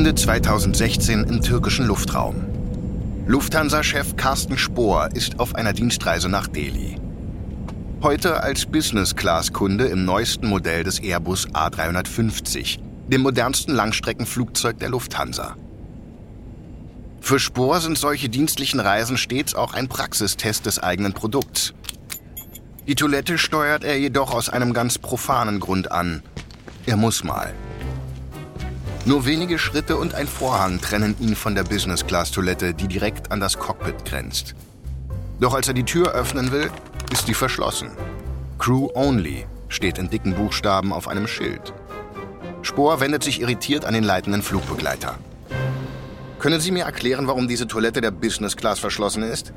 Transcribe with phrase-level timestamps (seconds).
[0.00, 2.34] Ende 2016 im türkischen Luftraum.
[3.26, 6.96] Lufthansa-Chef Carsten Spohr ist auf einer Dienstreise nach Delhi.
[8.00, 12.78] Heute als Business-Class-Kunde im neuesten Modell des Airbus A350,
[13.08, 15.54] dem modernsten Langstreckenflugzeug der Lufthansa.
[17.20, 21.74] Für Spohr sind solche dienstlichen Reisen stets auch ein Praxistest des eigenen Produkts.
[22.86, 26.22] Die Toilette steuert er jedoch aus einem ganz profanen Grund an.
[26.86, 27.52] Er muss mal.
[29.06, 33.58] Nur wenige Schritte und ein Vorhang trennen ihn von der Business-Class-Toilette, die direkt an das
[33.58, 34.54] Cockpit grenzt.
[35.40, 36.70] Doch als er die Tür öffnen will,
[37.10, 37.90] ist sie verschlossen.
[38.58, 41.72] Crew Only steht in dicken Buchstaben auf einem Schild.
[42.60, 45.18] Spohr wendet sich irritiert an den leitenden Flugbegleiter.
[46.38, 49.54] Können Sie mir erklären, warum diese Toilette der Business Class verschlossen ist?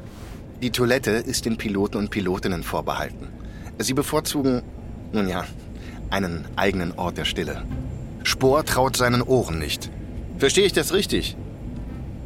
[0.61, 3.27] Die Toilette ist den Piloten und Pilotinnen vorbehalten.
[3.79, 4.63] Sie bevorzugen,
[5.11, 5.43] nun ja,
[6.09, 7.63] einen eigenen Ort der Stille.
[8.23, 9.91] Spohr traut seinen Ohren nicht.
[10.37, 11.37] Verstehe ich das richtig?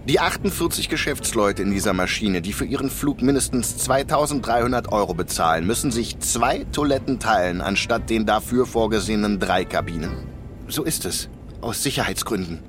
[0.08, 5.92] Die 48 Geschäftsleute in dieser Maschine, die für ihren Flug mindestens 2300 Euro bezahlen, müssen
[5.92, 10.12] sich zwei Toiletten teilen, anstatt den dafür vorgesehenen drei Kabinen.
[10.70, 11.30] So ist es.
[11.60, 12.64] Aus Sicherheitsgründen.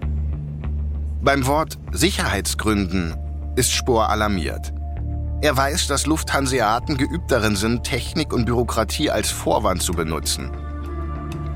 [1.23, 3.15] Beim Wort Sicherheitsgründen
[3.55, 4.73] ist Spohr alarmiert.
[5.41, 10.51] Er weiß, dass Lufthanseaten geübt darin sind, Technik und Bürokratie als Vorwand zu benutzen.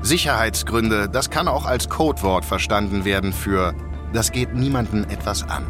[0.03, 3.73] Sicherheitsgründe, das kann auch als Codewort verstanden werden für
[4.11, 5.65] das geht niemanden etwas an.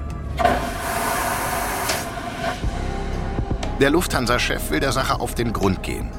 [3.79, 6.09] Der Lufthansa-Chef will der Sache auf den Grund gehen.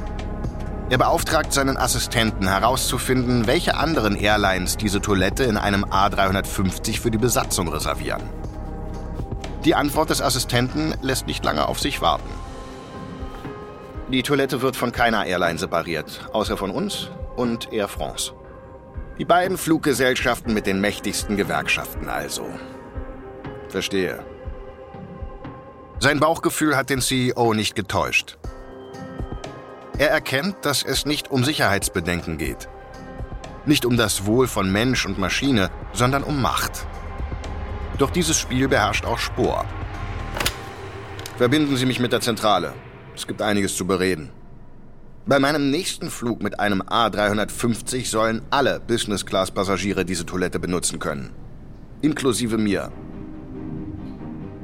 [0.90, 7.18] Er beauftragt seinen Assistenten herauszufinden, welche anderen Airlines diese Toilette in einem A350 für die
[7.18, 8.22] Besatzung reservieren.
[9.64, 12.28] Die Antwort des Assistenten lässt nicht lange auf sich warten.
[14.12, 18.32] Die Toilette wird von keiner Airline separiert, außer von uns und Air France.
[19.18, 22.46] Die beiden Fluggesellschaften mit den mächtigsten Gewerkschaften also.
[23.68, 24.24] Verstehe.
[26.00, 28.39] Sein Bauchgefühl hat den CEO nicht getäuscht.
[29.96, 32.68] Er erkennt, dass es nicht um Sicherheitsbedenken geht.
[33.64, 36.86] Nicht um das Wohl von Mensch und Maschine, sondern um Macht.
[37.98, 39.64] Doch dieses Spiel beherrscht auch Spor.
[41.36, 42.74] Verbinden Sie mich mit der Zentrale.
[43.14, 44.30] Es gibt einiges zu bereden.
[45.27, 51.30] Bei meinem nächsten Flug mit einem A350 sollen alle Business-Class-Passagiere diese Toilette benutzen können.
[52.02, 52.92] Inklusive mir.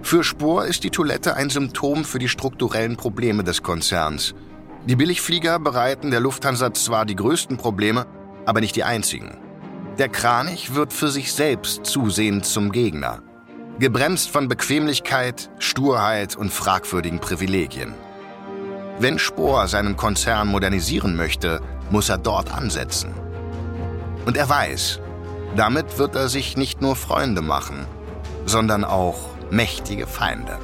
[0.03, 4.35] Für Spor ist die Toilette ein Symptom für die strukturellen Probleme des Konzerns–
[4.87, 8.07] die Billigflieger bereiten der Lufthansa zwar die größten Probleme,
[8.47, 9.37] aber nicht die einzigen.
[9.99, 13.23] Der Kranich wird für sich selbst zusehends zum Gegner.
[13.79, 17.93] Gebremst von Bequemlichkeit, Sturheit und fragwürdigen Privilegien.
[19.01, 23.15] Wenn Spohr seinen Konzern modernisieren möchte, muss er dort ansetzen.
[24.27, 25.01] Und er weiß,
[25.57, 27.87] damit wird er sich nicht nur Freunde machen,
[28.45, 30.59] sondern auch mächtige Feinde.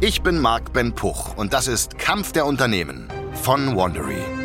[0.00, 4.39] Ich bin Marc Ben Puch und das ist Kampf der Unternehmen von Wandery.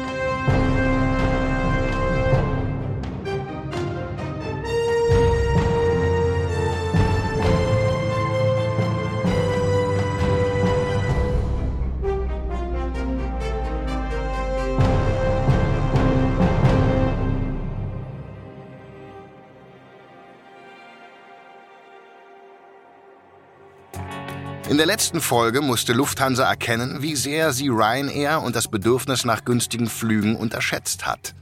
[24.76, 29.46] In der letzten Folge musste Lufthansa erkennen, wie sehr sie Ryanair und das Bedürfnis nach
[29.46, 31.34] günstigen Flügen unterschätzt hat.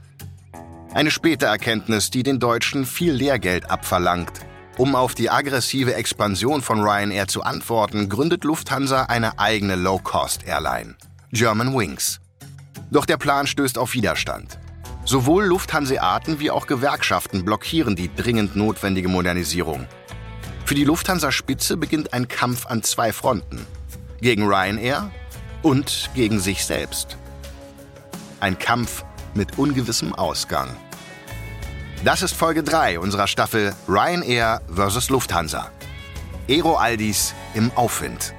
[0.92, 4.30] Eine späte Erkenntnis, die den Deutschen viel Lehrgeld abverlangt.
[4.76, 10.94] Um auf die aggressive Expansion von Ryanair zu antworten, gründet Lufthansa eine eigene Low-Cost-Airline,
[11.32, 12.20] German Wings.
[12.92, 14.60] Doch der Plan stößt auf Widerstand.
[15.04, 19.88] Sowohl Lufthanseaten wie auch Gewerkschaften blockieren die dringend notwendige Modernisierung.
[20.64, 23.66] Für die Lufthansa-Spitze beginnt ein Kampf an zwei Fronten.
[24.22, 25.10] Gegen Ryanair
[25.62, 27.18] und gegen sich selbst.
[28.40, 30.74] Ein Kampf mit ungewissem Ausgang.
[32.02, 35.10] Das ist Folge 3 unserer Staffel Ryanair vs.
[35.10, 35.70] Lufthansa.
[36.48, 38.34] Aero Aldis im Aufwind.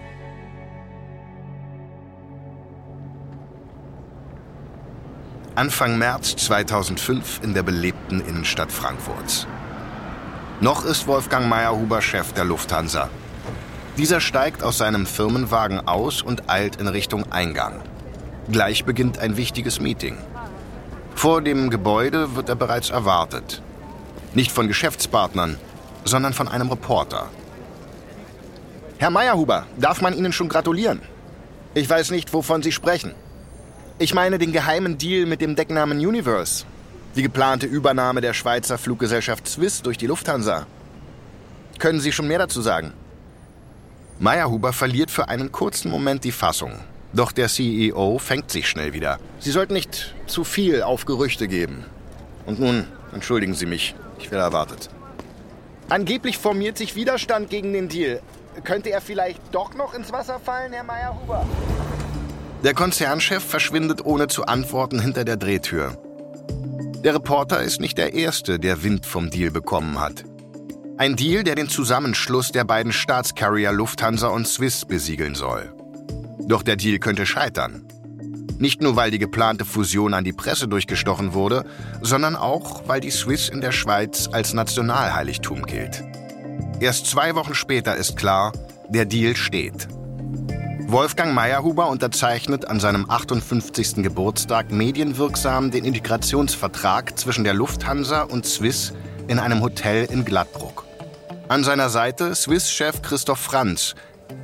[5.53, 9.47] Anfang März 2005 in der belebten Innenstadt Frankfurts.
[10.61, 13.09] Noch ist Wolfgang Meyerhuber Chef der Lufthansa.
[13.97, 17.81] Dieser steigt aus seinem Firmenwagen aus und eilt in Richtung Eingang.
[18.49, 20.17] Gleich beginnt ein wichtiges Meeting.
[21.13, 23.61] Vor dem Gebäude wird er bereits erwartet.
[24.33, 25.57] Nicht von Geschäftspartnern,
[26.05, 27.27] sondern von einem Reporter.
[28.97, 31.01] Herr Meyerhuber, darf man Ihnen schon gratulieren?
[31.73, 33.13] Ich weiß nicht, wovon Sie sprechen.
[33.99, 36.63] Ich meine den geheimen Deal mit dem Decknamen Universe.
[37.15, 40.67] Die geplante Übernahme der Schweizer Fluggesellschaft Swiss durch die Lufthansa.
[41.79, 42.91] Können Sie schon mehr dazu sagen?
[44.19, 46.73] Meyerhuber verliert für einen kurzen Moment die Fassung.
[47.13, 49.19] Doch der CEO fängt sich schnell wieder.
[49.39, 51.85] Sie sollten nicht zu viel auf Gerüchte geben.
[52.45, 54.89] Und nun, entschuldigen Sie mich, ich werde erwartet.
[55.87, 58.21] Angeblich formiert sich Widerstand gegen den Deal.
[58.65, 61.45] Könnte er vielleicht doch noch ins Wasser fallen, Herr Meyerhuber?
[62.63, 65.97] Der Konzernchef verschwindet ohne zu antworten hinter der Drehtür.
[67.05, 70.23] Der Reporter ist nicht der Erste, der Wind vom Deal bekommen hat.
[70.97, 75.71] Ein Deal, der den Zusammenschluss der beiden Staatscarrier Lufthansa und Swiss besiegeln soll.
[76.47, 77.87] Doch der Deal könnte scheitern.
[78.57, 81.65] Nicht nur, weil die geplante Fusion an die Presse durchgestochen wurde,
[82.01, 86.03] sondern auch, weil die Swiss in der Schweiz als Nationalheiligtum gilt.
[86.79, 88.51] Erst zwei Wochen später ist klar,
[88.89, 89.87] der Deal steht.
[90.87, 94.03] Wolfgang Meyerhuber unterzeichnet an seinem 58.
[94.03, 98.93] Geburtstag medienwirksam den Integrationsvertrag zwischen der Lufthansa und Swiss
[99.27, 100.85] in einem Hotel in Gladbruck.
[101.47, 103.95] An seiner Seite Swiss-Chef Christoph Franz,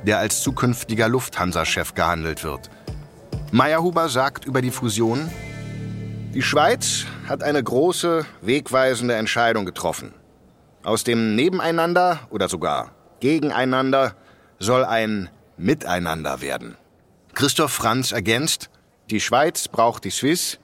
[0.04, 2.70] der als zukünftiger Lufthansa-Chef gehandelt wird.
[3.52, 5.30] Meyerhuber sagt über die Fusion,
[6.34, 10.12] die Schweiz hat eine große, wegweisende Entscheidung getroffen.
[10.82, 12.90] Aus dem Nebeneinander oder sogar
[13.20, 14.16] Gegeneinander
[14.58, 15.30] soll ein
[15.62, 16.76] Miteinander werden.
[17.34, 18.68] Christoph Franz ergänzt,
[19.10, 20.58] die Schweiz braucht die Swiss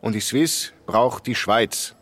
[0.00, 1.94] und die Swiss braucht die Schweiz.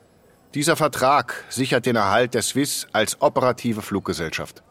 [0.54, 4.62] Dieser Vertrag sichert den Erhalt der Swiss als operative Fluggesellschaft.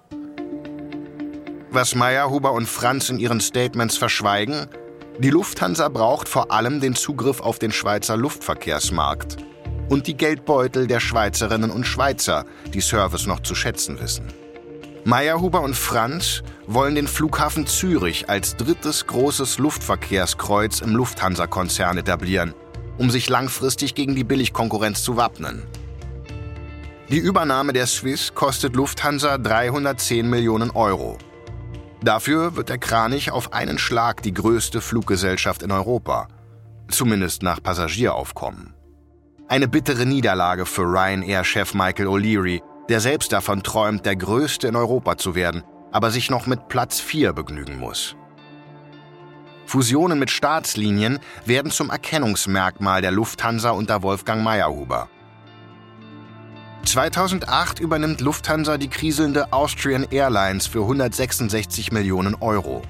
[1.70, 4.68] Was Meyer, Huber und Franz in ihren Statements verschweigen,
[5.20, 9.38] die Lufthansa braucht vor allem den Zugriff auf den Schweizer Luftverkehrsmarkt
[9.90, 14.45] und die Geldbeutel der Schweizerinnen und Schweizer, die Service noch zu schätzen wissen.
[15.06, 22.54] Meyerhuber und Franz wollen den Flughafen Zürich als drittes großes Luftverkehrskreuz im Lufthansa-Konzern etablieren
[22.98, 25.64] um sich langfristig gegen die Billigkonkurrenz zu wappnen.
[27.10, 31.18] Die Übernahme der Swiss kostet Lufthansa 310 Millionen Euro.
[32.02, 36.28] Dafür wird der Kranich auf einen Schlag die größte Fluggesellschaft in Europa,
[36.90, 38.74] zumindest nach Passagieraufkommen.
[39.48, 45.18] Eine bittere Niederlage für Ryanair-Chef Michael O'Leary, der selbst davon träumt, der Größte in Europa
[45.18, 48.16] zu werden, aber sich noch mit Platz 4 begnügen muss.
[49.66, 55.10] Fusionen mit Staatslinien werden zum Erkennungsmerkmal der Lufthansa unter Wolfgang Meyerhuber.
[56.86, 62.84] 2008 übernimmt Lufthansa die kriselnde Austrian Airlines für 166 Millionen Euro.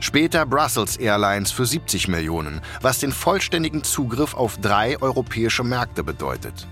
[0.00, 6.66] Später Brussels Airlines für 70 Millionen, was den vollständigen Zugriff auf drei europäische Märkte bedeutet.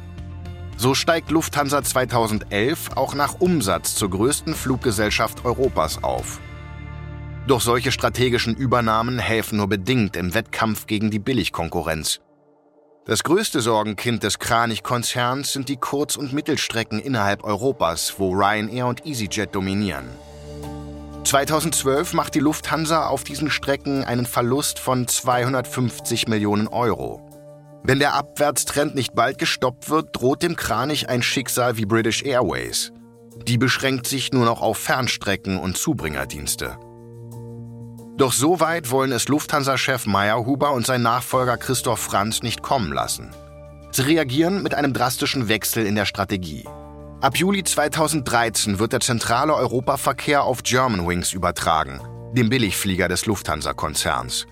[0.79, 6.39] So steigt Lufthansa 2011 auch nach Umsatz zur größten Fluggesellschaft Europas auf.
[7.47, 12.21] Doch solche strategischen Übernahmen helfen nur bedingt im Wettkampf gegen die Billigkonkurrenz.
[13.07, 19.07] Das größte Sorgenkind des Kranich-Konzerns sind die Kurz- und Mittelstrecken innerhalb Europas, wo Ryanair und
[19.07, 20.07] EasyJet dominieren.
[21.25, 27.26] 2012 macht die Lufthansa auf diesen Strecken einen Verlust von 250 Millionen Euro.
[27.87, 32.93] Wenn der Abwärtstrend nicht bald gestoppt wird, droht dem Kranich ein Schicksal wie British Airways.
[33.47, 36.79] Die beschränkt sich nur noch auf Fernstrecken und Zubringerdienste.
[38.17, 43.33] Doch so weit wollen es Lufthansa-Chef Meyerhuber und sein Nachfolger Christoph Franz nicht kommen lassen.
[43.93, 46.65] Sie reagieren mit einem drastischen Wechsel in der Strategie.
[47.21, 52.01] Ab Juli 2013 wird der zentrale Europaverkehr auf Germanwings übertragen,
[52.33, 54.49] dem Billigflieger des Lufthansa-Konzerns.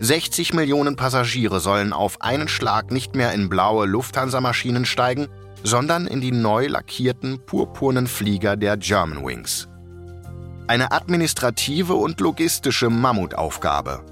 [0.00, 5.26] 60 Millionen Passagiere sollen auf einen Schlag nicht mehr in blaue Lufthansa-Maschinen steigen,
[5.64, 9.68] sondern in die neu lackierten purpurnen Flieger der Germanwings.
[10.68, 14.04] Eine administrative und logistische Mammutaufgabe.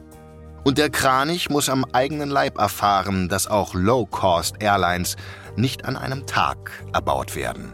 [0.65, 5.17] Und der Kranich muss am eigenen Leib erfahren, dass auch Low-Cost-Airlines
[5.55, 7.73] nicht an einem Tag erbaut werden.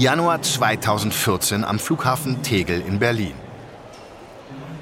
[0.00, 3.34] Januar 2014 am Flughafen Tegel in Berlin.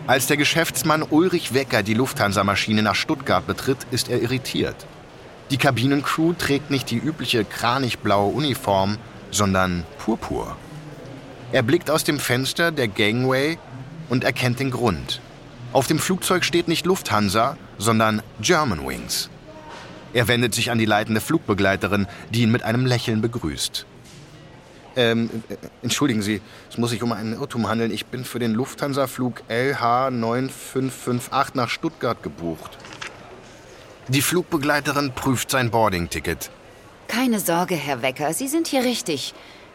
[0.06, 4.86] Als der Geschäftsmann Ulrich Wecker die Lufthansa-Maschine nach Stuttgart betritt, ist er irritiert.
[5.50, 8.96] Die Kabinencrew trägt nicht die übliche kranichblaue Uniform,
[9.32, 10.56] sondern purpur.
[11.50, 13.58] Er blickt aus dem Fenster der Gangway
[14.08, 15.20] und erkennt den Grund.
[15.72, 19.30] Auf dem Flugzeug steht nicht Lufthansa, sondern Germanwings.
[20.12, 23.84] Er wendet sich an die leitende Flugbegleiterin, die ihn mit einem Lächeln begrüßt.
[24.98, 27.92] Ähm, äh, entschuldigen Sie, es muss sich um einen Irrtum handeln.
[27.92, 32.76] Ich bin für den Lufthansa-Flug LH9558 nach Stuttgart gebucht.
[34.08, 36.50] Die Flugbegleiterin prüft sein Boarding-Ticket.
[37.06, 39.34] Keine Sorge, Herr Wecker, Sie sind hier richtig.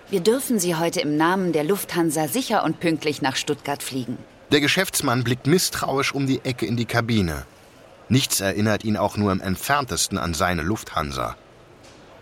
[0.09, 4.17] Wir dürfen Sie heute im Namen der Lufthansa sicher und pünktlich nach Stuttgart fliegen.
[4.51, 7.45] Der Geschäftsmann blickt misstrauisch um die Ecke in die Kabine.
[8.09, 11.37] Nichts erinnert ihn auch nur im entferntesten an seine Lufthansa.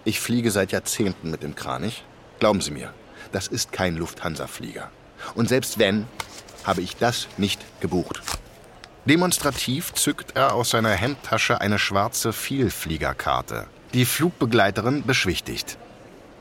[0.05, 2.03] Ich fliege seit Jahrzehnten mit dem Kranich.
[2.41, 2.91] Glauben Sie mir,
[3.31, 4.89] das ist kein Lufthansa-Flieger.
[5.36, 6.07] Und selbst wenn,
[6.63, 8.19] habe ich das nicht gebucht.
[9.05, 13.67] Demonstrativ zückt er aus seiner Hemdtasche eine schwarze Vielfliegerkarte.
[13.93, 15.77] Die Flugbegleiterin beschwichtigt.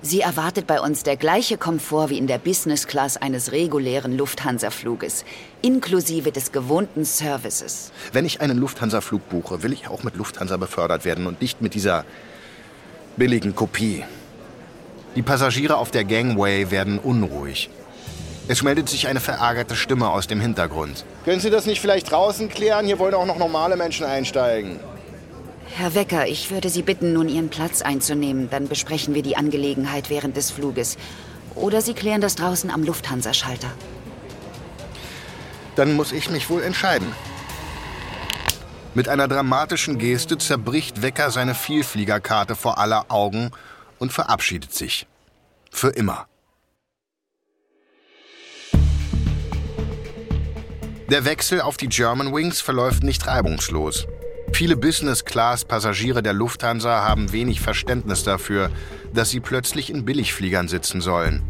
[0.01, 5.27] Sie erwartet bei uns der gleiche Komfort wie in der Business Class eines regulären Lufthansa-Fluges,
[5.61, 7.93] inklusive des gewohnten Services.
[8.15, 11.75] Wenn ich einen Lufthansa-Flug buche, will ich auch mit Lufthansa befördert werden und nicht mit
[11.75, 12.07] dieser
[13.19, 14.03] billigen Kopie.
[15.17, 17.69] Die Passagiere auf der Gangway werden unruhig.
[18.47, 21.05] Es meldet sich eine verärgerte Stimme aus dem Hintergrund.
[21.25, 22.87] Können Sie das nicht vielleicht draußen klären?
[22.87, 24.79] Hier wollen auch noch normale Menschen einsteigen.
[25.77, 28.49] Herr Wecker, ich würde Sie bitten, nun Ihren Platz einzunehmen.
[28.51, 30.97] Dann besprechen wir die Angelegenheit während des Fluges.
[31.55, 33.71] Oder Sie klären das draußen am Lufthansa-Schalter.
[35.77, 37.13] Dann muss ich mich wohl entscheiden.
[38.95, 43.53] Mit einer dramatischen Geste zerbricht Wecker seine Vielfliegerkarte vor aller Augen
[44.01, 45.07] und verabschiedet sich.
[45.71, 46.27] Für immer.
[51.09, 54.07] Der Wechsel auf die German Wings verläuft nicht reibungslos.
[54.53, 58.71] Viele Business-Class-Passagiere der Lufthansa haben wenig Verständnis dafür,
[59.13, 61.43] dass sie plötzlich in Billigfliegern sitzen sollen.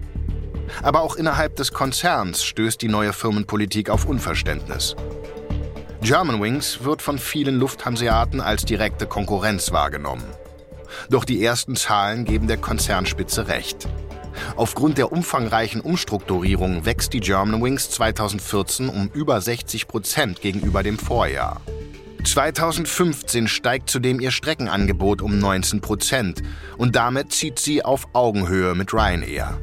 [0.83, 4.97] Aber auch innerhalb des Konzerns stößt die neue Firmenpolitik auf Unverständnis.
[6.03, 10.25] Germanwings wird von vielen Lufthanseaten als direkte Konkurrenz wahrgenommen.
[11.09, 13.89] Doch die ersten Zahlen geben der Konzernspitze recht.
[14.57, 21.61] Aufgrund der umfangreichen Umstrukturierung wächst die Germanwings 2014 um über 60 Prozent gegenüber dem Vorjahr.
[22.25, 26.43] 2015 steigt zudem ihr Streckenangebot um 19 Prozent
[26.77, 29.59] und damit zieht sie auf Augenhöhe mit Ryanair.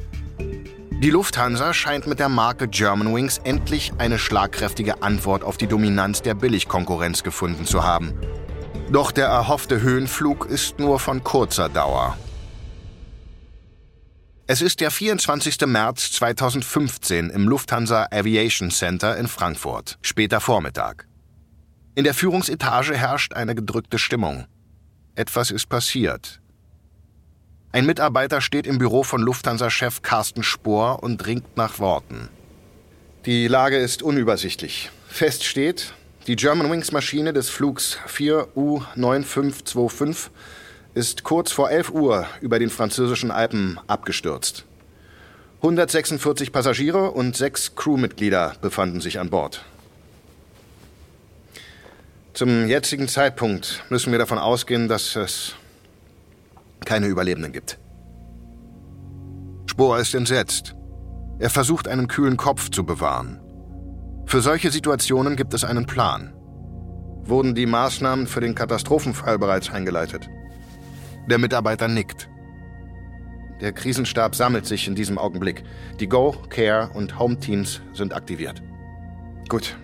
[1.04, 6.34] Die Lufthansa scheint mit der Marke Germanwings endlich eine schlagkräftige Antwort auf die Dominanz der
[6.34, 8.14] Billigkonkurrenz gefunden zu haben.
[8.90, 12.18] Doch der erhoffte Höhenflug ist nur von kurzer Dauer.
[14.48, 15.60] Es ist der 24.
[15.66, 21.06] März 2015 im Lufthansa Aviation Center in Frankfurt, später Vormittag.
[21.96, 24.46] In der Führungsetage herrscht eine gedrückte Stimmung.
[25.16, 26.40] Etwas ist passiert.
[27.74, 32.30] Ein Mitarbeiter steht im Büro von Lufthansa-Chef Carsten Spohr und ringt nach Worten.
[33.26, 34.92] Die Lage ist unübersichtlich.
[35.10, 35.94] Fest steht,
[36.28, 40.30] die Germanwings-Maschine des Flugs 4U9525
[40.94, 44.66] ist kurz vor 11 Uhr über den französischen Alpen abgestürzt.
[45.58, 49.64] 146 Passagiere und sechs Crewmitglieder befanden sich an Bord.
[52.34, 55.56] Zum jetzigen Zeitpunkt müssen wir davon ausgehen, dass es
[56.86, 57.78] keine Überlebenden gibt.
[59.68, 60.76] Spohr ist entsetzt.
[61.40, 63.40] Er versucht, einen kühlen Kopf zu bewahren.
[64.28, 66.34] Für solche Situationen gibt es einen Plan.
[67.24, 70.30] Wurden die Maßnahmen für den Katastrophenfall bereits eingeleitet?
[71.30, 72.30] Der Mitarbeiter nickt.
[73.62, 75.64] Der Krisenstab sammelt sich in diesem Augenblick.
[76.02, 78.62] Die Go, Care und Home Teams sind aktiviert.
[79.48, 79.78] Gut,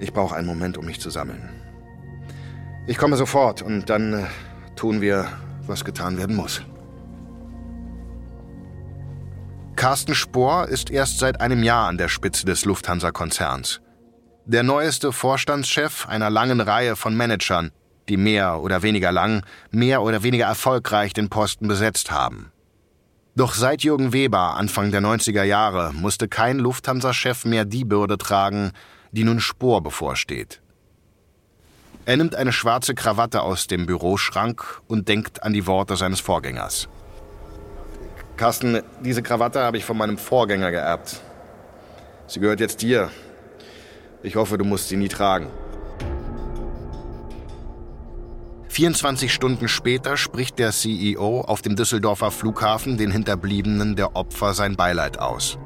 [0.00, 1.48] ich brauche einen Moment, um mich zu sammeln.
[2.86, 4.26] Ich komme sofort und dann äh,
[4.76, 5.26] tun wir,
[5.66, 6.62] was getan werden muss.
[9.80, 13.80] Carsten Spohr ist erst seit einem Jahr an der Spitze des Lufthansa-Konzerns.
[14.44, 17.70] Der neueste Vorstandschef einer langen Reihe von Managern,
[18.10, 22.52] die mehr oder weniger lang, mehr oder weniger erfolgreich den Posten besetzt haben.
[23.34, 28.72] Doch seit Jürgen Weber Anfang der 90er Jahre musste kein Lufthansa-Chef mehr die Bürde tragen,
[29.12, 30.60] die nun Spor bevorsteht.
[32.04, 36.86] Er nimmt eine schwarze Krawatte aus dem Büroschrank und denkt an die Worte seines Vorgängers.
[38.40, 41.20] Carsten, diese Krawatte habe ich von meinem Vorgänger geerbt.
[42.26, 43.10] Sie gehört jetzt dir.
[44.22, 45.48] Ich hoffe, du musst sie nie tragen.
[48.68, 54.74] 24 Stunden später spricht der CEO auf dem Düsseldorfer Flughafen den Hinterbliebenen der Opfer sein
[54.74, 55.58] Beileid aus.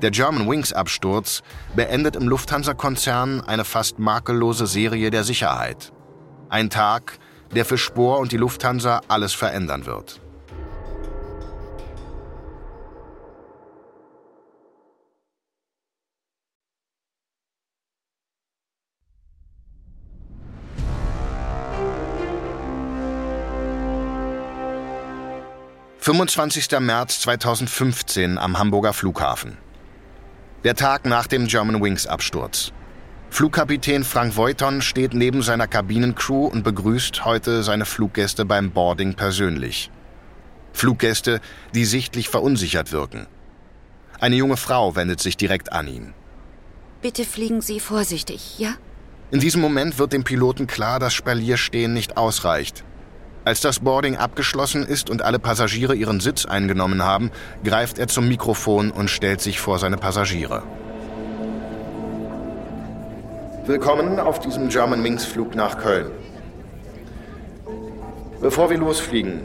[0.00, 1.42] Der German Wings Absturz
[1.74, 5.92] beendet im Lufthansa-Konzern eine fast makellose Serie der Sicherheit.
[6.50, 7.18] Ein Tag,
[7.52, 10.20] der für Spohr und die Lufthansa alles verändern wird.
[26.02, 26.80] »25.
[26.80, 29.58] März 2015 am Hamburger Flughafen.
[30.64, 32.72] Der Tag nach dem German Wings Absturz.
[33.28, 39.90] Flugkapitän Frank Voiton steht neben seiner Kabinencrew und begrüßt heute seine Fluggäste beim Boarding persönlich.
[40.72, 41.38] Fluggäste,
[41.74, 43.26] die sichtlich verunsichert wirken.
[44.20, 46.14] Eine junge Frau wendet sich direkt an ihn.
[47.02, 48.72] Bitte fliegen Sie vorsichtig, ja?
[49.30, 52.84] In diesem Moment wird dem Piloten klar, dass Spalierstehen nicht ausreicht.
[53.42, 57.30] Als das Boarding abgeschlossen ist und alle Passagiere ihren Sitz eingenommen haben,
[57.64, 60.62] greift er zum Mikrofon und stellt sich vor seine Passagiere.
[63.64, 66.10] Willkommen auf diesem Germanwings-Flug nach Köln.
[68.42, 69.40] Bevor wir losfliegen,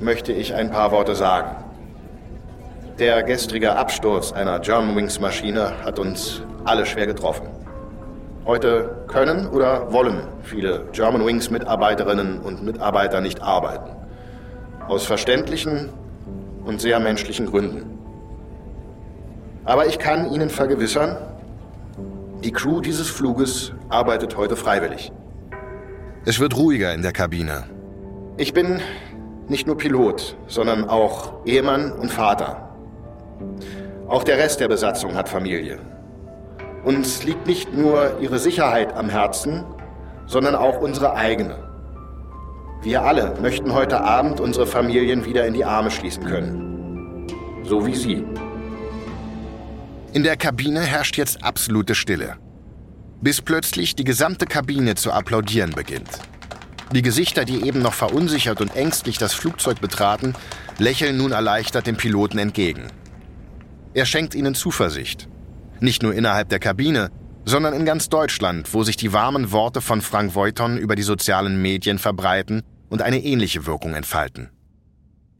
[0.00, 1.64] möchte ich ein paar Worte sagen.
[2.98, 7.48] Der gestrige Absturz einer Germanwings-Maschine hat uns alle schwer getroffen.
[8.46, 13.90] Heute können oder wollen viele Germanwings-Mitarbeiterinnen und Mitarbeiter nicht arbeiten.
[14.88, 15.90] Aus verständlichen
[16.64, 17.98] und sehr menschlichen Gründen.
[19.64, 21.16] Aber ich kann Ihnen vergewissern,
[22.42, 25.12] die Crew dieses Fluges arbeitet heute freiwillig.
[26.24, 27.64] Es wird ruhiger in der Kabine.
[28.38, 28.80] Ich bin
[29.48, 32.70] nicht nur Pilot, sondern auch Ehemann und Vater.
[34.08, 35.78] Auch der Rest der Besatzung hat Familie.
[36.84, 39.64] Uns liegt nicht nur ihre Sicherheit am Herzen,
[40.26, 41.70] sondern auch unsere eigene.
[42.82, 47.26] Wir alle möchten heute Abend unsere Familien wieder in die Arme schließen können.
[47.64, 48.24] So wie Sie.
[50.14, 52.36] In der Kabine herrscht jetzt absolute Stille.
[53.20, 56.08] Bis plötzlich die gesamte Kabine zu applaudieren beginnt.
[56.92, 60.34] Die Gesichter, die eben noch verunsichert und ängstlich das Flugzeug betraten,
[60.78, 62.88] lächeln nun erleichtert dem Piloten entgegen.
[63.92, 65.28] Er schenkt ihnen Zuversicht.
[65.80, 67.10] Nicht nur innerhalb der Kabine,
[67.44, 71.60] sondern in ganz Deutschland, wo sich die warmen Worte von Frank Voiton über die sozialen
[71.62, 74.50] Medien verbreiten und eine ähnliche Wirkung entfalten.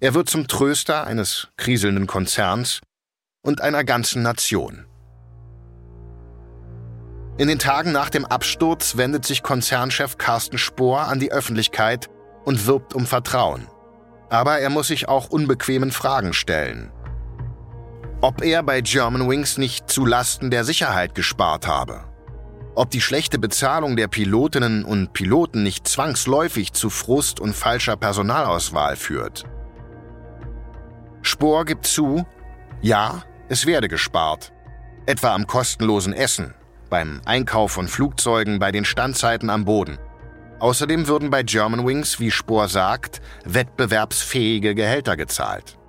[0.00, 2.80] Er wird zum Tröster eines kriselnden Konzerns
[3.42, 4.86] und einer ganzen Nation.
[7.36, 12.08] In den Tagen nach dem Absturz wendet sich Konzernchef Carsten Spohr an die Öffentlichkeit
[12.44, 13.66] und wirbt um Vertrauen.
[14.30, 16.90] Aber er muss sich auch unbequemen Fragen stellen
[18.22, 22.04] ob er bei Germanwings nicht zu Lasten der Sicherheit gespart habe.
[22.74, 28.96] Ob die schlechte Bezahlung der Pilotinnen und Piloten nicht zwangsläufig zu Frust und falscher Personalauswahl
[28.96, 29.44] führt.
[31.22, 32.26] Spohr gibt zu,
[32.80, 34.52] ja, es werde gespart.
[35.06, 36.54] Etwa am kostenlosen Essen,
[36.90, 39.98] beim Einkauf von Flugzeugen, bei den Standzeiten am Boden.
[40.60, 45.79] Außerdem würden bei Germanwings, wie Spohr sagt, wettbewerbsfähige Gehälter gezahlt.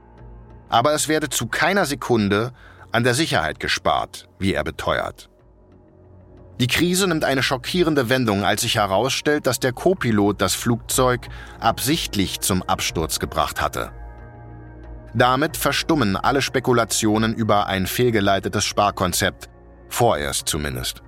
[0.71, 2.53] Aber es werde zu keiner Sekunde
[2.93, 5.29] an der Sicherheit gespart, wie er beteuert.
[6.61, 11.27] Die Krise nimmt eine schockierende Wendung, als sich herausstellt, dass der Copilot das Flugzeug
[11.59, 13.91] absichtlich zum Absturz gebracht hatte.
[15.13, 19.49] Damit verstummen alle Spekulationen über ein fehlgeleitetes Sparkonzept,
[19.89, 21.03] vorerst zumindest.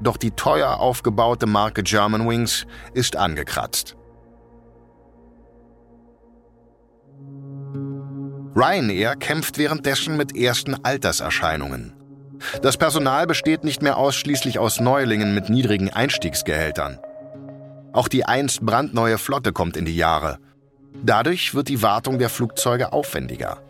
[0.00, 3.96] Doch die teuer aufgebaute Marke Germanwings ist angekratzt.
[8.54, 11.94] Ryanair kämpft währenddessen mit ersten Alterserscheinungen.
[12.60, 16.98] Das Personal besteht nicht mehr ausschließlich aus Neulingen mit niedrigen Einstiegsgehältern.
[17.92, 20.38] Auch die einst brandneue Flotte kommt in die Jahre.
[21.02, 23.62] Dadurch wird die Wartung der Flugzeuge aufwendiger.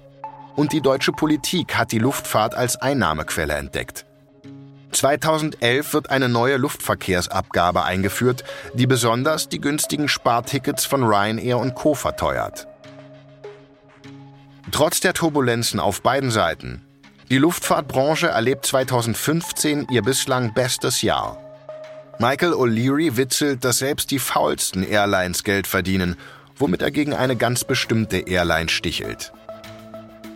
[0.57, 4.07] Und die deutsche Politik hat die Luftfahrt als Einnahmequelle entdeckt.
[4.93, 11.95] 2011 wird eine neue Luftverkehrsabgabe eingeführt, die besonders die günstigen Spartickets von Ryanair und Co.
[11.95, 12.67] verteuert.
[14.73, 16.81] Trotz der Turbulenzen auf beiden Seiten.
[17.29, 21.39] Die Luftfahrtbranche erlebt 2015 ihr bislang bestes Jahr.
[22.19, 26.17] Michael O'Leary witzelt, dass selbst die faulsten Airlines Geld verdienen,
[26.57, 29.33] womit er gegen eine ganz bestimmte Airline stichelt.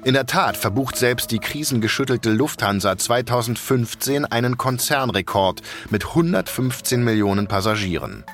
[0.04, 8.24] In der Tat verbucht selbst die krisengeschüttelte Lufthansa 2015 einen Konzernrekord mit 115 Millionen Passagieren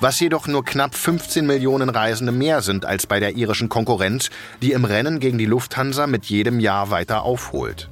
[0.00, 4.30] was jedoch nur knapp 15 Millionen Reisende mehr sind als bei der irischen Konkurrenz,
[4.62, 7.90] die im Rennen gegen die Lufthansa mit jedem Jahr weiter aufholt.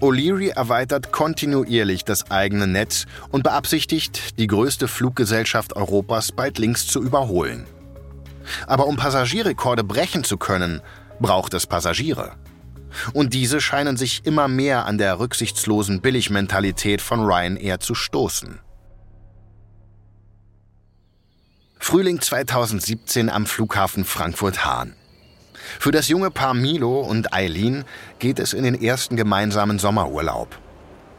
[0.00, 7.02] O'Leary erweitert kontinuierlich das eigene Netz und beabsichtigt, die größte Fluggesellschaft Europas bald links zu
[7.02, 7.66] überholen.
[8.66, 10.82] Aber um Passagierrekorde brechen zu können,
[11.20, 12.32] braucht es Passagiere.
[13.12, 18.60] Und diese scheinen sich immer mehr an der rücksichtslosen Billigmentalität von Ryanair zu stoßen.
[21.84, 24.94] Frühling 2017 am Flughafen Frankfurt-Hahn.
[25.78, 27.84] Für das junge Paar Milo und Eileen
[28.18, 30.48] geht es in den ersten gemeinsamen Sommerurlaub.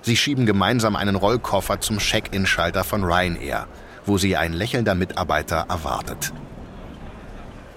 [0.01, 3.67] Sie schieben gemeinsam einen Rollkoffer zum Check-in-Schalter von Ryanair,
[4.07, 6.33] wo sie ein lächelnder Mitarbeiter erwartet.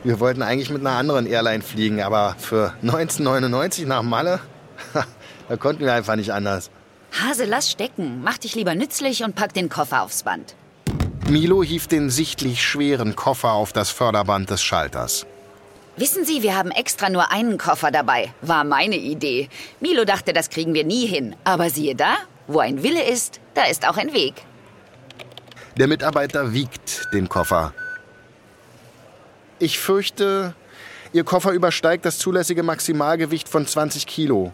[0.02, 4.40] Wir wollten eigentlich mit einer anderen Airline fliegen, aber für 1999 nach Malle,
[5.50, 6.70] da konnten wir einfach nicht anders.
[7.12, 8.22] Hase, lass stecken.
[8.24, 10.54] Mach dich lieber nützlich und pack den Koffer aufs Band.
[11.28, 15.26] Milo hieft den sichtlich schweren Koffer auf das Förderband des Schalters.
[15.98, 18.32] Wissen Sie, wir haben extra nur einen Koffer dabei.
[18.40, 19.50] War meine Idee.
[19.78, 21.36] Milo dachte, das kriegen wir nie hin.
[21.44, 24.36] Aber siehe da, wo ein Wille ist, da ist auch ein Weg.
[25.76, 27.74] Der Mitarbeiter wiegt den Koffer.
[29.58, 30.54] Ich fürchte,
[31.12, 34.52] Ihr Koffer übersteigt das zulässige Maximalgewicht von 20 Kilo.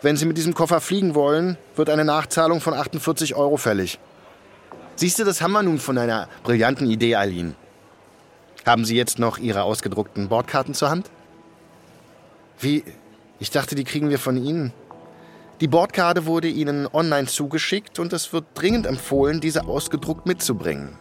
[0.00, 3.98] Wenn Sie mit diesem Koffer fliegen wollen, wird eine Nachzahlung von 48 Euro fällig.
[4.96, 7.56] Siehst du, das haben wir nun von einer brillanten Idee, Eileen.
[8.64, 11.10] Haben Sie jetzt noch Ihre ausgedruckten Bordkarten zur Hand?
[12.60, 12.84] Wie?
[13.40, 14.72] Ich dachte, die kriegen wir von Ihnen.
[15.60, 20.96] Die Bordkarte wurde Ihnen online zugeschickt und es wird dringend empfohlen, diese ausgedruckt mitzubringen.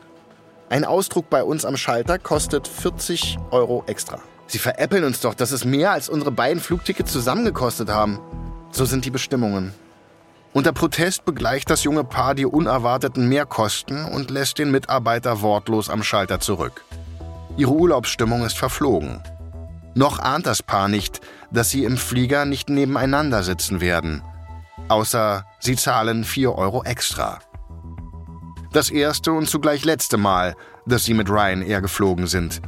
[0.70, 4.20] Ein Ausdruck bei uns am Schalter kostet 40 Euro extra.
[4.48, 8.20] Sie veräppeln uns doch, das ist mehr, als unsere beiden Flugtickets zusammengekostet haben.
[8.72, 9.74] So sind die Bestimmungen.
[10.54, 16.04] Unter Protest begleicht das junge Paar die unerwarteten Mehrkosten und lässt den Mitarbeiter wortlos am
[16.04, 16.84] Schalter zurück.
[17.58, 19.24] Ihre Urlaubsstimmung ist verflogen.
[19.96, 24.22] Noch ahnt das Paar nicht, dass sie im Flieger nicht nebeneinander sitzen werden.
[24.90, 27.40] Außer sie zahlen 4 Euro extra.
[28.72, 32.62] Das erste und zugleich letzte Mal, dass sie mit Ryanair geflogen sind.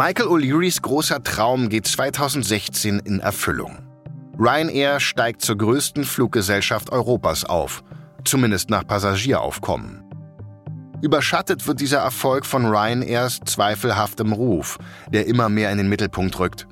[0.00, 3.78] Michael O'Learys großer Traum geht 2016 in Erfüllung.
[4.38, 7.82] Ryanair steigt zur größten Fluggesellschaft Europas auf,
[8.24, 10.04] zumindest nach Passagieraufkommen.
[11.02, 14.78] Überschattet wird dieser Erfolg von Ryanairs zweifelhaftem Ruf,
[15.12, 16.68] der immer mehr in den Mittelpunkt rückt.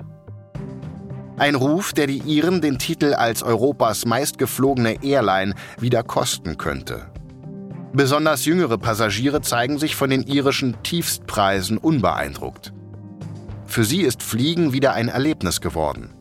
[1.37, 7.11] Ein Ruf, der die Iren den Titel als Europas meistgeflogene Airline wieder kosten könnte.
[7.93, 12.73] Besonders jüngere Passagiere zeigen sich von den irischen Tiefstpreisen unbeeindruckt.
[13.66, 16.12] Für sie ist Fliegen wieder ein Erlebnis geworden.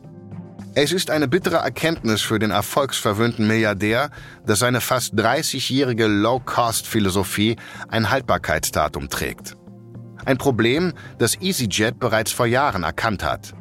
[0.74, 4.10] Es ist eine bittere Erkenntnis für den erfolgsverwöhnten Milliardär,
[4.44, 7.56] dass seine fast 30-jährige Low-Cost-Philosophie
[7.88, 9.56] ein Haltbarkeitsdatum trägt.
[10.26, 13.54] Ein Problem, das EasyJet bereits vor Jahren erkannt hat.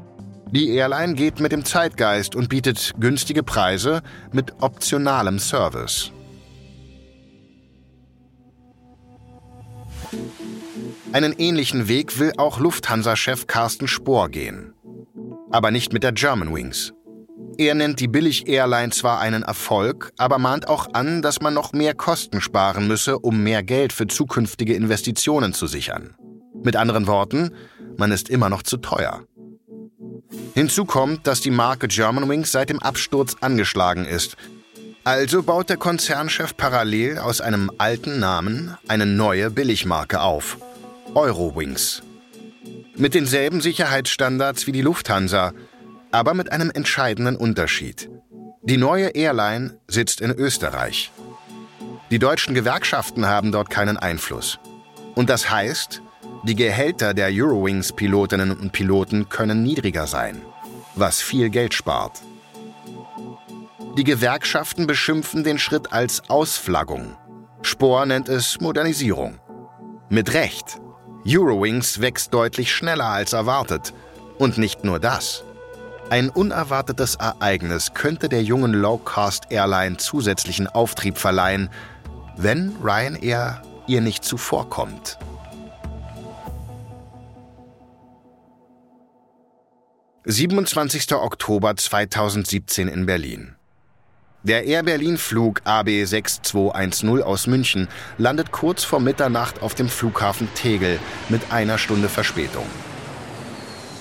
[0.51, 4.01] Die Airline geht mit dem Zeitgeist und bietet günstige Preise
[4.33, 6.11] mit optionalem Service.
[11.15, 14.73] Einen ähnlichen Weg will auch Lufthansa-Chef Carsten Spohr gehen.
[15.49, 16.91] Aber nicht mit der Germanwings.
[17.57, 21.93] Er nennt die Billig-Airline zwar einen Erfolg, aber mahnt auch an, dass man noch mehr
[21.93, 26.15] Kosten sparen müsse, um mehr Geld für zukünftige Investitionen zu sichern.
[26.65, 27.51] Mit anderen Worten,
[27.95, 29.23] man ist immer noch zu teuer.
[30.53, 34.35] Hinzu kommt, dass die Marke Germanwings seit dem Absturz angeschlagen ist.
[35.05, 40.57] Also baut der Konzernchef parallel aus einem alten Namen eine neue Billigmarke auf.
[41.15, 42.03] Eurowings.
[42.97, 45.53] Mit denselben Sicherheitsstandards wie die Lufthansa,
[46.11, 48.09] aber mit einem entscheidenden Unterschied.
[48.63, 51.11] Die neue Airline sitzt in Österreich.
[52.11, 54.59] Die deutschen Gewerkschaften haben dort keinen Einfluss.
[55.15, 56.01] Und das heißt,
[56.43, 60.41] die Gehälter der Eurowings-Pilotinnen und Piloten können niedriger sein,
[60.95, 62.21] was viel Geld spart.
[63.97, 67.15] Die Gewerkschaften beschimpfen den Schritt als Ausflaggung.
[67.61, 69.39] Spohr nennt es Modernisierung.
[70.09, 70.79] Mit Recht.
[71.27, 73.93] Eurowings wächst deutlich schneller als erwartet.
[74.37, 75.43] Und nicht nur das.
[76.11, 81.69] Ein unerwartetes Ereignis könnte der jungen Low-Cost-Airline zusätzlichen Auftrieb verleihen,
[82.37, 85.17] wenn Ryanair ihr nicht zuvorkommt.
[90.27, 91.15] »27.
[91.15, 93.54] Oktober 2017 in Berlin.
[94.45, 97.87] Der Air Berlin Flug AB 6210 aus München
[98.19, 102.67] landet kurz vor Mitternacht auf dem Flughafen Tegel mit einer Stunde Verspätung.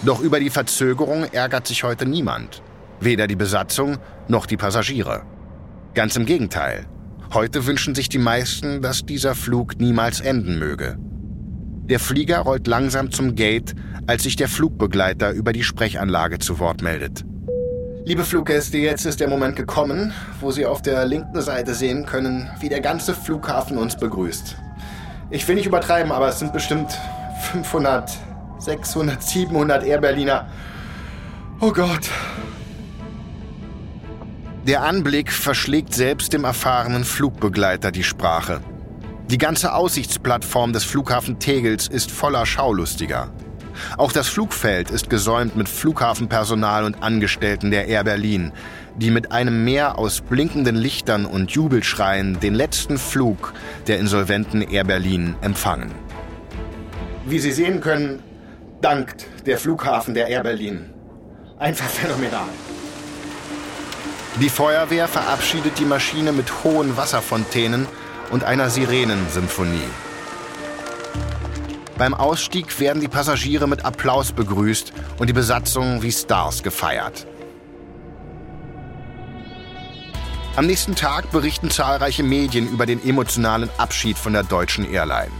[0.04, 2.60] Doch über die Verzögerung ärgert sich heute niemand.
[3.00, 3.96] Weder die Besatzung
[4.28, 5.22] noch die Passagiere.
[5.94, 6.84] Ganz im Gegenteil.
[7.32, 10.98] Heute wünschen sich die meisten, dass dieser Flug niemals enden möge.
[11.88, 13.74] Der Flieger rollt langsam zum Gate,
[14.06, 17.24] als sich der Flugbegleiter über die Sprechanlage zu Wort meldet.
[18.06, 22.50] Liebe Fluggäste, jetzt ist der Moment gekommen, wo Sie auf der linken Seite sehen können,
[22.60, 24.56] wie der ganze Flughafen uns begrüßt.
[25.30, 26.98] Ich will nicht übertreiben, aber es sind bestimmt
[27.52, 28.12] 500,
[28.58, 30.50] 600, 700 Air Berliner.
[31.60, 32.10] Oh Gott.
[34.66, 38.60] Der Anblick verschlägt selbst dem erfahrenen Flugbegleiter die Sprache.
[39.30, 43.32] Die ganze Aussichtsplattform des Flughafen Tegels ist voller Schaulustiger.
[43.96, 48.52] Auch das Flugfeld ist gesäumt mit Flughafenpersonal und Angestellten der Air Berlin,
[48.96, 53.52] die mit einem Meer aus blinkenden Lichtern und Jubelschreien den letzten Flug
[53.86, 55.90] der insolventen Air Berlin empfangen.
[57.26, 58.22] Wie Sie sehen können,
[58.80, 60.90] dankt der Flughafen der Air Berlin.
[61.58, 62.48] Einfach phänomenal.
[64.40, 67.86] Die Feuerwehr verabschiedet die Maschine mit hohen Wasserfontänen
[68.30, 69.88] und einer Sirenensymphonie.
[71.96, 77.26] Beim Ausstieg werden die Passagiere mit Applaus begrüßt und die Besatzung wie Stars gefeiert.
[80.56, 85.30] Am nächsten Tag berichten zahlreiche Medien über den emotionalen Abschied von der deutschen Airline.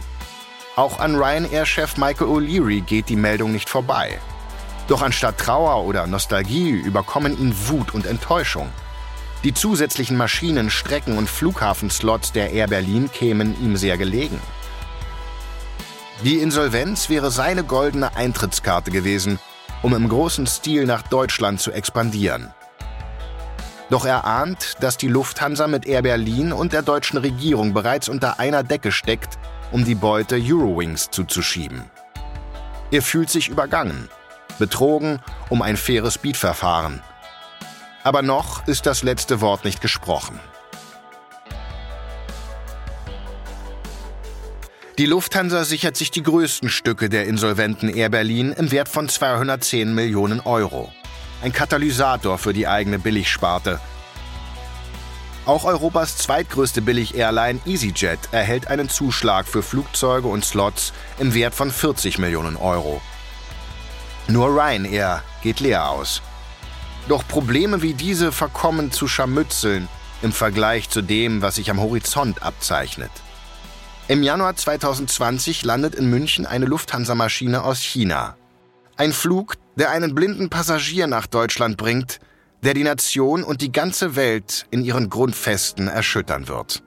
[0.77, 4.19] Auch an Ryanair-Chef Michael O'Leary geht die Meldung nicht vorbei.
[4.87, 8.69] Doch anstatt Trauer oder Nostalgie überkommen ihn Wut und Enttäuschung.
[9.43, 14.39] Die zusätzlichen Maschinen, Strecken und Flughafenslots der Air Berlin kämen ihm sehr gelegen.
[16.23, 19.39] Die Insolvenz wäre seine goldene Eintrittskarte gewesen,
[19.81, 22.53] um im großen Stil nach Deutschland zu expandieren.
[23.89, 28.39] Doch er ahnt, dass die Lufthansa mit Air Berlin und der deutschen Regierung bereits unter
[28.39, 29.37] einer Decke steckt,
[29.71, 31.83] um die Beute Eurowings zuzuschieben.
[32.91, 34.09] Er fühlt sich übergangen,
[34.57, 37.01] betrogen um ein faires Bietverfahren–
[38.05, 40.39] aber noch ist das letzte Wort nicht gesprochen.
[44.97, 49.93] Die Lufthansa sichert sich die größten Stücke der insolventen Air Berlin im Wert von 210
[49.93, 50.89] Millionen Euro.
[51.43, 53.81] Ein Katalysator für die eigene Billigsparte.
[55.45, 61.71] Auch Europas zweitgrößte Billig-Airline EasyJet erhält einen Zuschlag für Flugzeuge und Slots im Wert von
[61.71, 63.01] 40 Millionen Euro.
[64.29, 66.21] Nur Ryanair geht leer aus.
[67.09, 69.89] Doch Probleme wie diese verkommen zu Scharmützeln
[70.21, 73.11] im Vergleich zu dem, was sich am Horizont abzeichnet.
[74.07, 78.35] Im Januar 2020 landet in München eine Lufthansa-Maschine aus China.
[78.97, 82.19] Ein Flug, der einen blinden Passagier nach Deutschland bringt,
[82.61, 86.83] der die Nation und die ganze Welt in ihren Grundfesten erschüttern wird.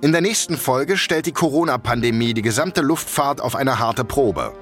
[0.00, 4.52] In der nächsten Folge stellt die Corona-Pandemie die gesamte Luftfahrt auf eine harte Probe.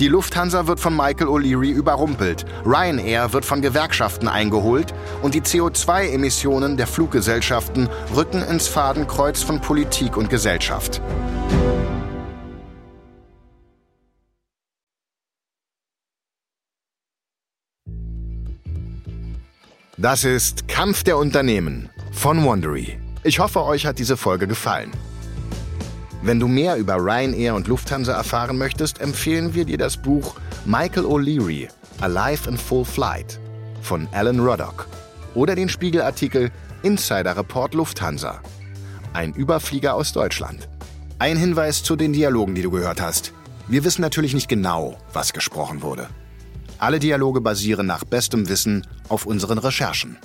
[0.00, 6.76] Die Lufthansa wird von Michael O'Leary überrumpelt, Ryanair wird von Gewerkschaften eingeholt und die CO2-Emissionen
[6.76, 11.00] der Fluggesellschaften rücken ins Fadenkreuz von Politik und Gesellschaft.
[19.96, 22.98] Das ist Kampf der Unternehmen von Wondery.
[23.22, 24.90] Ich hoffe, euch hat diese Folge gefallen.
[26.24, 31.04] Wenn du mehr über Ryanair und Lufthansa erfahren möchtest, empfehlen wir dir das Buch Michael
[31.04, 31.68] O'Leary,
[32.00, 33.38] Alive in Full Flight
[33.82, 34.88] von Alan Ruddock
[35.34, 36.50] oder den Spiegelartikel
[36.82, 38.40] Insider Report Lufthansa.
[39.12, 40.66] Ein Überflieger aus Deutschland.
[41.18, 43.34] Ein Hinweis zu den Dialogen, die du gehört hast.
[43.68, 46.08] Wir wissen natürlich nicht genau, was gesprochen wurde.
[46.78, 50.16] Alle Dialoge basieren nach bestem Wissen auf unseren Recherchen.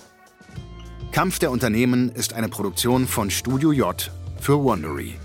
[1.11, 4.09] Kampf der Unternehmen ist eine Produktion von Studio J
[4.39, 5.15] für Wondery.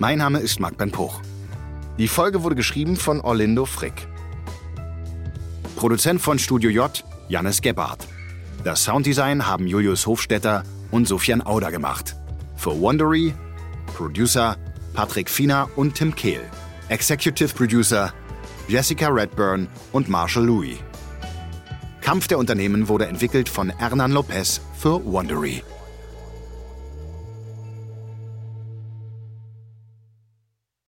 [0.00, 1.20] Mein Name ist Marc Ben Poch.
[1.98, 4.08] Die Folge wurde geschrieben von Orlindo Frick.
[5.76, 8.08] Produzent von Studio J, Jannis Gebhardt.
[8.64, 12.16] Das Sounddesign haben Julius Hofstetter und Sofian Auder gemacht.
[12.56, 13.34] Für Wondery,
[13.94, 14.56] Producer
[14.94, 16.40] Patrick Fiener und Tim Kehl.
[16.88, 18.14] Executive Producer
[18.68, 20.78] Jessica Redburn und Marshall Louis.
[22.00, 25.62] Kampf der Unternehmen wurde entwickelt von Hernan Lopez für Wondery.